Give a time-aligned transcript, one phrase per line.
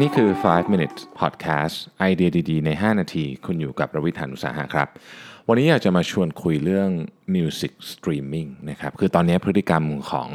[0.00, 4.88] นี่คือ 5 minutes podcast ไอเดียดีๆ ใน 5 นาที คุณอยู่กับประวิทยานุสาหะครับ
[5.48, 6.90] วันนี้อยากจะมาชวนคุยเรื่อง
[7.34, 10.28] music streaming นะครับ คือตอนนี้พฤติกรรมของ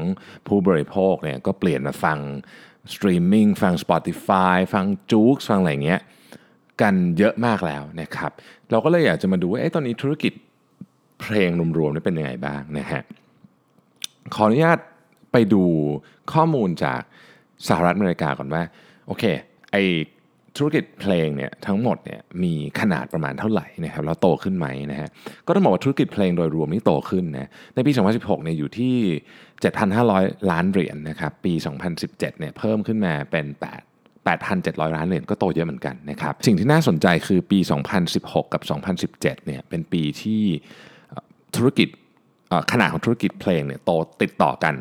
[0.48, 2.18] ผู้บริโภคเนี่ยก็เปลี่ยนมาฟัง
[2.94, 6.02] streaming ฟัง Spotify ฟัง j o o x ฟังอะไรเงี้ย
[6.82, 8.32] กันเยอะมากแล้วนะครับ
[8.72, 10.34] เราก็เลยอยากจะมาดูว่าตอนนี้ธุรกิจ
[11.22, 13.02] เพลงรวมๆนี่เป็นยังไงบ้างนะฮะ
[14.36, 14.80] ขออนุญาต
[15.32, 15.64] ไปดู
[16.34, 17.02] ข้อมูลจาก
[17.68, 18.64] สหรัฐอเมริกาก่อนว่า
[19.10, 19.26] โอเค
[19.72, 19.78] ไอ
[20.58, 25.10] ธุรกิจเพลงเนี่ยทั้งหมดเนี่ยมีขนาดประมาณเท่าไหร่นะครับแล้วโตขึ้นไหมนะฮะ
[25.48, 28.96] ก็ต้องบอกว่าธุรกิจเพลงโดยรวมนี่โตขึ้นนะในปี 2016เนี่ยอยู่ที่
[29.72, 31.54] 7,500 ล้านเหรียญนนะครับปี
[31.96, 37.60] 2017เนี่ยเพิ่มขึ้นมาเป็น 8 8,700 ล้านเหรียญก็โตเยอะเหมือนกันนะครับสิ่งที่น่าสนใจคือปี
[38.06, 38.62] 2016 กับ
[39.12, 40.42] 2017เนี่ยเป็นปีที่
[41.56, 41.88] ธุรกิจ
[42.72, 43.92] ขนาดของธุรกิจเพลงเนี่ยโต
[44.22, 44.76] ติดต่อกัน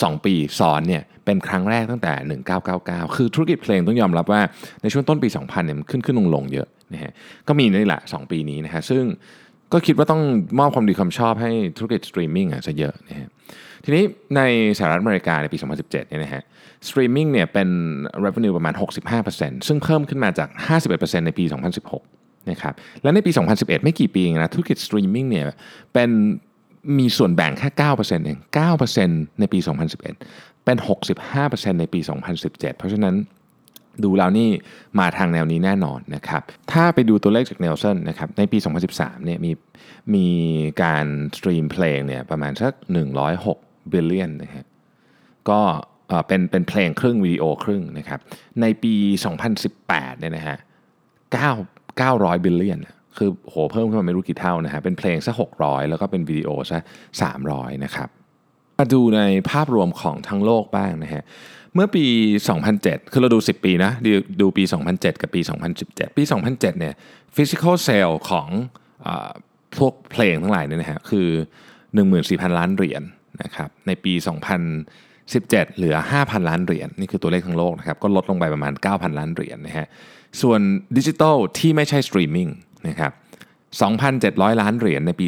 [0.00, 2.40] 2 ปีซ้อนเนี่ยเป็นครั้งแรกตั้งแต่
[2.70, 4.40] 1999 คือธุรกิจเพลงต้องยอมรับว่า
[4.82, 7.12] ในช่วงต้นปี 2000เนี่ยมันขึ้นขึ้นลงลงเยอะนะฮะ
[7.48, 9.02] ก็มีนี่แหละ 2 ปีนี้นะฮะซึ่ง
[9.72, 10.22] ก็คิดว่าต้อง
[10.58, 13.28] มอบความดีความชอบให้ธุรกิจสตรีมมิ่งอะจะเยอะนะฮะ
[13.84, 14.04] ทีนี้
[14.36, 14.40] ใน
[14.78, 16.42] สหรัฐอเมริกาในปี 2017เนี่ยนะฮะ
[16.88, 17.68] สตรีมมิ่งเนี่ยเป็น
[18.24, 18.74] revenue ประมาณ
[19.20, 20.48] 65%ซึ่งเพิ่มขึ้นมาจาก
[20.88, 21.44] 51%ในปี
[21.96, 25.44] 2016นะครับและในปี 2011 ไม่กี่ปีเองนะธุรกิจสตรีมมิ่งเนี่ย
[25.94, 26.10] เป็น
[26.98, 28.38] มีส่วนแบ่งแค่ 9%เอง
[28.88, 29.58] 9%ในปี
[30.06, 30.76] 2011 เป็น
[31.28, 32.00] 65%ในปี
[32.38, 33.14] 2017 เพราะฉะนั้น
[34.04, 34.48] ดูแล้วนี่
[34.98, 38.58] มาทางแนวนี้แน่นอนนะครับ ถ้าไปดูตัวเลขจากเนลสันนะครับ ในปี
[38.92, 39.52] 2013 เนี่ยมี
[40.14, 40.26] มี
[40.82, 42.72] การสตรีมเพลงเนี่ยประมาณสัก
[43.32, 44.66] 106 billion นะฮะ
[45.50, 45.60] ก็
[46.26, 48.20] เป็นเป็นเพลงครึ่งวิดีโอครึ่งนะครับ
[48.60, 48.94] ในปี
[49.58, 50.58] 2018 เนี่ยนะฮะ
[51.36, 52.78] 9 900 บิลเลียน
[53.16, 56.80] คือโหเพิ่มขึ้นมาไม่รู้กี่เท่านะฮะเป็นเพลงซะ600 แล้วก็เป็นวิดีโอซะ
[57.32, 58.08] 300 นะครับ
[58.78, 61.22] มาดูในภาพรวมของทั้งโลกบ้างนะฮะ
[61.74, 62.04] เมื่อปี
[62.58, 64.08] 2007 คือเราดู 10 ปีนะด
[64.40, 65.40] ดูปี 2007 กับปี
[65.78, 66.94] 2017 ปี 2007 เนี่ย
[67.36, 68.48] physical sale ของ
[69.06, 69.08] อ
[69.78, 71.28] พวกเพลงทั้งหลายเนี่ยนะฮะคือ
[71.92, 74.12] 14,000 ล้านเหรียญนนะครับ ในปี
[74.94, 79.86] 2017 เหลือ 5,000 ล้านเหรียญนี่คือตัวเลขทั้งโลกนะครับ ก็ลดลงไปประมาณ 9,000 ล้านเหรียญนะฮะ
[80.42, 80.60] ส่วน
[80.96, 82.48] ดิจิทัลที่ไม่ใช่สตรีมมิ่ง
[82.88, 83.12] นะครับ
[83.86, 85.26] 2,700 ล้านเหรียญในปี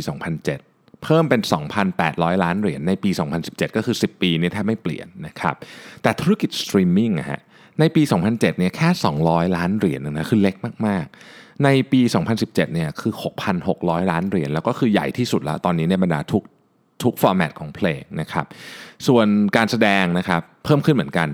[0.49, 1.41] 2007 เพิ่มเป็น
[1.93, 3.11] 2,800 ล้านเหรียญในปี
[3.43, 5.55] 2017 ก็คือ 10 ปีนี้แทบไม่เปลี่ยนนะครับ
[6.03, 7.41] แต่ธุรกิจสตรีมมิ่งอะฮะ
[7.81, 8.89] ในปี 2007 เนี่ยแค่
[9.23, 10.55] 200 ล้านเหรียญนะคือเล็ก
[10.87, 11.05] มาก
[11.35, 12.01] ๆ ในปี
[12.33, 13.13] 2017 เนี่ยคือ
[13.63, 16.43] 6,600 ล้านเหรียญแล้วก็คือใหญ่ที่สุดแล้วตอนนี้ในบรรดาทุก
[17.03, 18.47] ทุก format ของเพลงนะครับ
[19.07, 19.27] ส่วน
[19.57, 21.29] การแสดงนะครับเพิ่มขึ้นเหมือนกัน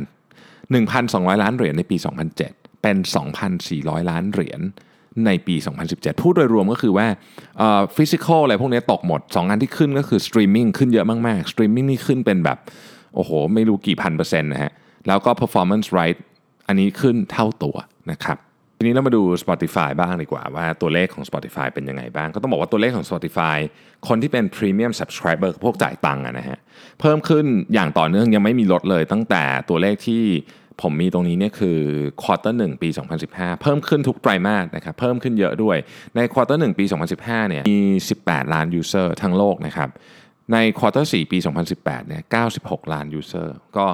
[0.68, 1.96] 1,200 ล้านเหรียญในปี
[2.40, 2.96] 2007 เป็น
[3.52, 4.60] 2,400 ล้านเหรียญ
[5.26, 5.56] ในปี
[5.88, 7.06] 2017 พูดโดยรวมก็คือว่า
[7.96, 12.58] physical อะไรพวกนี้ตกหมด 2 อันที่ขึ้นก็คือสตรีมมิ่งขึ้นเยอะมากๆสตรีมมิ่งนี่ขึ้นเป็นแบบ
[13.14, 14.72] โอ้โห ไม่รู้กี่พันเปอร์เซ็นต์นะฮะ
[15.08, 16.18] แล้วก็ performance right
[16.66, 17.76] อันนี้ขึ้นเท่าตัว
[18.10, 18.38] นะครับ
[18.76, 23.56] ทีนี้เรามาดู Spotify บ้างดีกว่า ว่าตัวเลขของ Spotify เป็นยังไงบ้าง ก็ต้องบอกว่าตัวเลขของ Spotify
[24.08, 26.58] คนที่เป็น Premium Subscriber พวกจ่ายตังค์นะฮะ
[27.00, 27.44] เพิ่มขึ้น
[27.74, 30.22] อย่างต่อเนื่องยังไม่มีลดเลยตั้งแต่ตัวเลขที่
[30.82, 31.78] ผมมีตรงนี้เนี่ยคือ
[32.22, 32.88] quarter 1 ปี
[33.24, 35.76] 2015 เพิ่มขึ้นทุกไตรมาสนะครับเพิ่มขึ้นเยอะด้วย
[36.16, 36.84] ใน quarter 1 ปี
[37.16, 37.80] 2015 เนี่ยมี
[38.18, 39.88] 18 ล้าน user ทั้งโลกนะครับ
[40.52, 41.38] ใน quarter 4ปี
[41.72, 42.22] 2018 เนี่ย
[42.56, 43.86] 96 ล้าน user ก็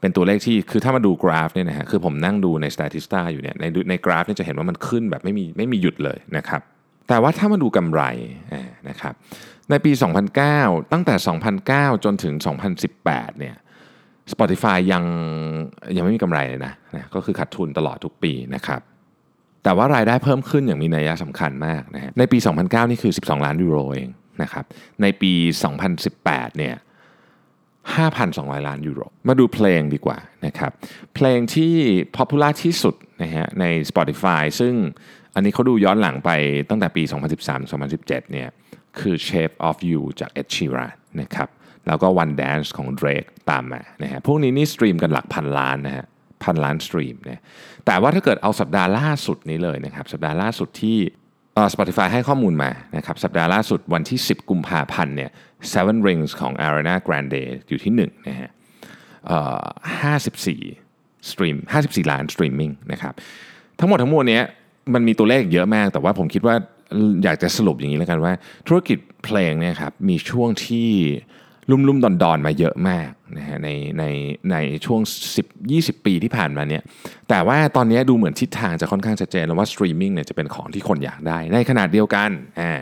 [0.00, 6.60] เป็นตัวเลขที่คือถ้ามาดูกราฟเนี่ยนะฮะคือผมนั่งดูใน Statista อยู่เนี่ยในในกราฟเนี่ยจะเห็นว่ามันขึ้นแบบไม่มีไม่มีหยุดเลยนะครับ
[7.08, 8.02] แต่ว่าถ้ามาดูกำไร
[8.88, 9.14] นะครับ
[9.70, 9.92] ในปี
[10.42, 11.14] 2009 ตั้งแต่
[11.60, 12.34] 2009 จนถึง
[12.86, 13.56] 2018 เนี่ย
[14.32, 15.04] Spotify ยัง
[15.96, 18.80] ยังไม่มีกำไรเลยนะนะ ก็คือขาดทุนตลอดทุกปีนะครับ
[19.64, 24.10] แต่ว่ารายได้เพิ่มขึ้นอย่างมีนัยสำคัญมากนะฮะในปี 2009 นี่คือ 12 ล้านยูโรเอง
[24.42, 24.64] นะครับ
[25.02, 25.32] ในปี
[25.96, 26.74] 2018 เนี่ย
[27.90, 30.72] 5,200 ล้านยูโร มาดูเพลงดีกว่านะครับ
[31.14, 31.74] เพลงที่
[32.16, 34.74] popular ที่สุดนะฮะใน Spotify ซึ่ง
[35.34, 36.30] อันนี้เขาดูย้อนหลังไป
[36.68, 37.02] ตั้งแต่ปี
[37.52, 38.48] 2013-2017 เนี่ย
[38.98, 41.48] คือ Shape of You จาก Ed Sheeran นะครับ
[41.86, 46.06] แล้วก็ One Dance ของ Drake ตามมานะฮะพวกนี้นี่สตรีมกันหลักพันล้านนะฮะ
[46.44, 47.40] พันล้านสตรีมเนี่ย
[47.86, 50.98] แต่ว่าถ้าเกิดเอาสัปดาห์ล่าสุดนี้เลยนะครับสัปดาห์ล่าสุดที่
[51.74, 55.30] Spotify ให้ข้อมูลมานะครับสัปดาห์ล่าสุดวันที่ 10 กุมภาพันธ์เนี่ย
[55.72, 58.50] Seven Rings ของ Ariana Grande อยู่ที่1นะฮะ
[60.00, 60.62] ห้าสิบสี่
[61.30, 63.14] สตรีม54 ล้านสตรีมมิ่งนะครับ
[63.78, 64.40] ทั้งหมดทั้งมวลนี้
[64.94, 66.54] มันมีตัวเลขเยอะมาก แต่ว่าผมคิดว่า
[67.24, 68.32] อยากจะสรุปอย่างนี้แล้วกันว่า
[68.66, 70.90] ธุรกิจเพลงเนี่ยครับมีช่วงที่
[71.70, 73.68] ลุ่มลุ่มดอนดอนมาเยอะมากนะฮะใน
[73.98, 74.04] ใน
[74.50, 75.00] ในช่วง
[75.52, 76.82] 10-20 ปีที่ผ่านมาเนี่ย
[77.28, 82.30] แต่ว่าตอนนี้ดูเหมือนทิศทางจะค่อนข้างชัดเจนแล้วว่าสตรีมมิ่งเนี่ยจะเป็นของที่คนอยากได้ ในขณะเดียวกัน
[82.60, 82.72] อ่า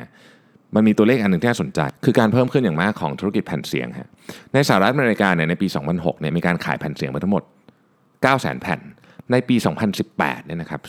[0.75, 4.09] มันมีตัวเลขอันหนึ่งที่น่าสนใจ คือการเพิ่มขึ้นอย่างมากของธุรกิจแผ่นเสียงฮะ
[4.53, 7.43] ในสหรัฐอเมริกาเนี่ยในปี 2006เนี่ยมีการขายแผ่นเสียงไปทั้งหมด
[8.25, 8.81] 9 0 0 0 0 0 แผ่น
[9.31, 9.57] ในปี
[10.01, 10.81] 2018เนี่ยนะครับ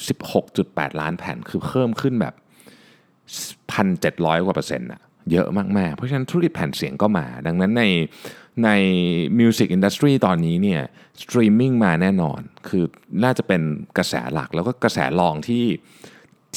[0.45, 2.33] 16.8 ล้านแผ่นคือเพิ่มขึ้นแบบ
[3.59, 5.01] 1,700 กว่าเปอร์เซ็นต์อะ
[5.31, 7.83] เยอะมากๆ เพราะฉะนั้นธุรกิจแผ่นเสียงก็มา ดังนั้นใน
[8.63, 8.69] ใน
[9.39, 10.81] music industry ตอนนี้เนี่ย
[11.21, 12.83] สตรีมมิ่งมาแน่นอน คือ
[13.23, 13.61] น่าจะเป็น
[13.97, 15.65] กระแสหลักแล้วก็กระแสรองที่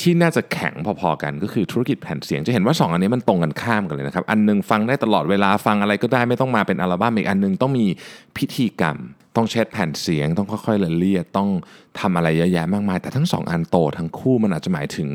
[0.01, 7.87] ที่น่าจะแข็งพอๆกันก็คือธุรกิจแผ่นเสียง จะเห็นว่า 2 อันนี้มันตรงกันข้ามกันเลยนะครับ อันนึงฟังได้ตลอดเวลาฟังอะไรก็ได้ไม่ต้องมาเป็นอัลบั้มอีกอันนึงต้องมี
[8.37, 8.97] พิธีกรรม
[9.37, 11.49] ต้องเช็ดแผ่นเสียง ต้องค่อยๆละเลียดต้อง
[12.01, 15.09] ทำอะไรเยอะแยะมากมาย แต่ทั้งสองอันโตทั้งคู่มันอาจจะหมายถึง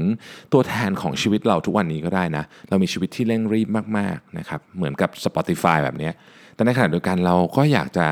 [0.53, 6.09] ตัวแทนของชีวิตเราทุกวันนี้ก็ได้นะ เรามีชีวิตที่เร่งรีบมากๆนะครับเหมือนกับ Spotify แบบนี้
[6.55, 8.05] แต่ในขณะเดียวกันเราก็อยากจะ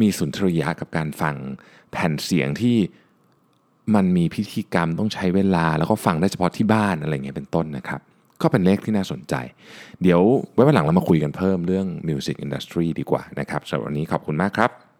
[0.00, 1.36] มีสุนทรียะกับการฟัง
[1.92, 2.76] แผ่นเสียงที่
[3.94, 8.00] มันมีพิธีกรรมต้องใช้เวลา แล้วก็ฟังได้เฉพาะที่บ้านอะไรเงี้ยเป็นต้นนะครับ
[8.42, 9.34] ก็เป็นเลขที่น่าสนใจ
[10.02, 10.20] เดี๋ยว
[10.54, 14.91] ไว้วันหลังเรามาคุยกันเพิ่มเรื่อง Music Industry ดีกว่านะครับสำหรับวันนี้ขอบคุณมากครับ